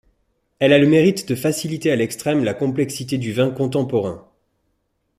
[0.57, 4.27] Elle a le mérite de faciliter à l'extrême la complexité du vin contemporain.